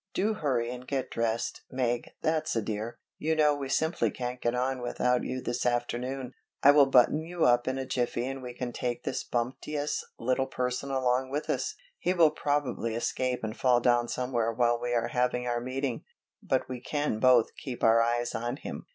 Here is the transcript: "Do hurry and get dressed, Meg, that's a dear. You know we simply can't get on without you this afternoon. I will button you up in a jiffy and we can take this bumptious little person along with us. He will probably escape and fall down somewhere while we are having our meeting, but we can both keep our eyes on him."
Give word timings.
"Do 0.15 0.33
hurry 0.33 0.71
and 0.71 0.87
get 0.87 1.11
dressed, 1.11 1.61
Meg, 1.69 2.09
that's 2.23 2.55
a 2.55 2.61
dear. 2.63 2.97
You 3.19 3.35
know 3.35 3.55
we 3.55 3.69
simply 3.69 4.09
can't 4.09 4.41
get 4.41 4.55
on 4.55 4.81
without 4.81 5.23
you 5.23 5.43
this 5.43 5.63
afternoon. 5.63 6.33
I 6.63 6.71
will 6.71 6.87
button 6.87 7.21
you 7.23 7.45
up 7.45 7.67
in 7.67 7.77
a 7.77 7.85
jiffy 7.85 8.25
and 8.25 8.41
we 8.41 8.55
can 8.55 8.73
take 8.73 9.03
this 9.03 9.23
bumptious 9.23 10.03
little 10.17 10.47
person 10.47 10.89
along 10.89 11.29
with 11.29 11.51
us. 11.51 11.75
He 11.99 12.13
will 12.15 12.31
probably 12.31 12.95
escape 12.95 13.43
and 13.43 13.55
fall 13.55 13.79
down 13.79 14.07
somewhere 14.07 14.51
while 14.51 14.81
we 14.81 14.91
are 14.95 15.09
having 15.09 15.45
our 15.45 15.59
meeting, 15.61 16.03
but 16.41 16.67
we 16.67 16.81
can 16.81 17.19
both 17.19 17.55
keep 17.55 17.83
our 17.83 18.01
eyes 18.01 18.33
on 18.33 18.57
him." 18.57 18.87